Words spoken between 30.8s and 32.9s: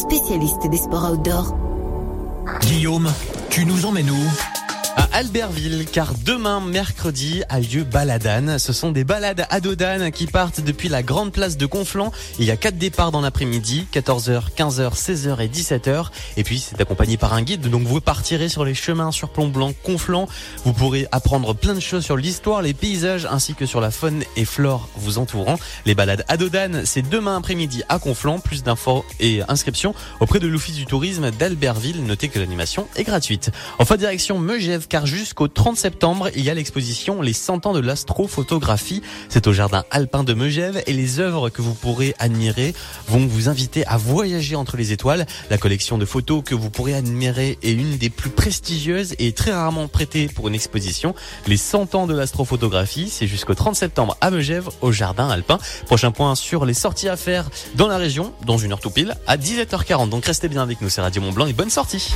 tourisme d'Albertville. Notez que l'animation